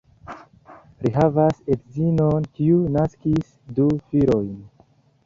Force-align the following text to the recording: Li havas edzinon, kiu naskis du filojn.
Li 1.05 1.11
havas 1.17 1.59
edzinon, 1.75 2.47
kiu 2.55 2.79
naskis 2.97 3.53
du 3.81 3.87
filojn. 4.09 4.51